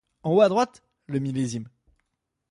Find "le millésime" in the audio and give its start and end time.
1.05-1.69